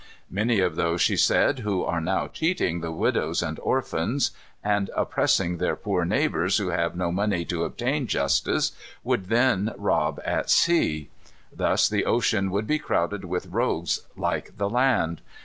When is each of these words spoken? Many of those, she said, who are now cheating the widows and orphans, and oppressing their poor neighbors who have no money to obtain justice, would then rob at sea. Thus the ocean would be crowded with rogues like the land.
Many 0.31 0.59
of 0.61 0.77
those, 0.77 0.99
she 0.99 1.15
said, 1.15 1.59
who 1.59 1.83
are 1.83 2.01
now 2.01 2.25
cheating 2.27 2.81
the 2.81 2.91
widows 2.91 3.43
and 3.43 3.59
orphans, 3.59 4.31
and 4.63 4.89
oppressing 4.97 5.57
their 5.59 5.75
poor 5.75 6.05
neighbors 6.05 6.57
who 6.57 6.69
have 6.69 6.95
no 6.95 7.11
money 7.11 7.45
to 7.45 7.65
obtain 7.65 8.07
justice, 8.07 8.71
would 9.03 9.25
then 9.27 9.75
rob 9.77 10.19
at 10.25 10.49
sea. 10.49 11.11
Thus 11.55 11.87
the 11.87 12.05
ocean 12.07 12.49
would 12.49 12.65
be 12.65 12.79
crowded 12.79 13.25
with 13.25 13.45
rogues 13.45 13.99
like 14.17 14.57
the 14.57 14.71
land. 14.71 15.21